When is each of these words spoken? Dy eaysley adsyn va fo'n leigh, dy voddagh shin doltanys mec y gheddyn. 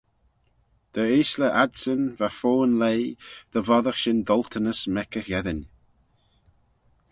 Dy 0.93 1.03
eaysley 1.15 1.53
adsyn 1.63 2.01
va 2.17 2.29
fo'n 2.39 2.73
leigh, 2.81 3.11
dy 3.51 3.59
voddagh 3.67 3.99
shin 4.01 4.19
doltanys 4.29 4.81
mec 4.95 5.11
y 5.19 5.21
gheddyn. 5.29 5.61